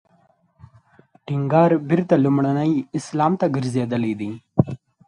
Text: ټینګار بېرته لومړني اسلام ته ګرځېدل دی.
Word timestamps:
ټینګار 1.25 1.71
بېرته 1.89 2.15
لومړني 2.23 2.71
اسلام 2.97 3.33
ته 3.39 3.45
ګرځېدل 3.55 4.03
دی. 4.19 4.31